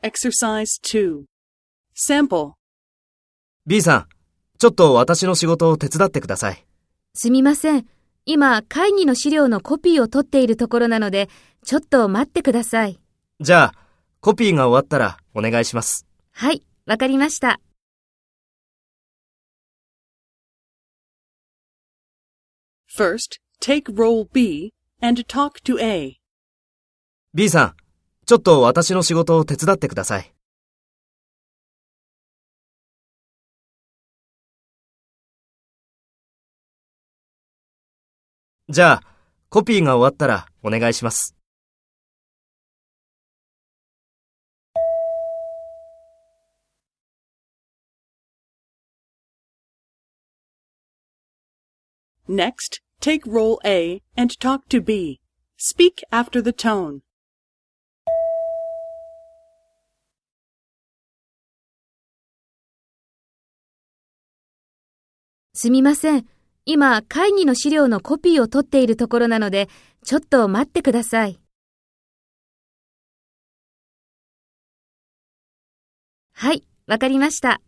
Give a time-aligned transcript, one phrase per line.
[0.00, 1.24] Exercise 2.
[1.96, 2.52] Sample.
[3.66, 4.06] B さん、
[4.58, 6.64] ちょっと私の仕事を手伝ってください。
[7.14, 7.86] すみません。
[8.24, 11.28] 今、会議の資料のコピーを取っているところなので、
[11.64, 13.00] ちょっと待ってください。
[13.40, 13.74] じゃあ、
[14.20, 16.06] コピーが終わったらお願いします。
[16.30, 17.60] はい、わかりました。
[22.96, 24.72] First, take role B
[25.02, 26.18] and talk to A.
[27.34, 27.76] B さん、
[28.28, 30.34] ちょっと私の仕事を手伝ってください。
[38.68, 39.02] じゃあ、
[39.48, 41.34] コピーが終わったらお願いします。
[52.28, 55.18] Next, take role A and talk to B.
[55.56, 57.07] Speak after the tone.
[65.60, 66.24] すみません。
[66.66, 69.68] 今、会議の資料のコピーを取っているところなので、
[70.04, 71.40] ちょっと待ってください。
[76.32, 77.60] はい、わかりました。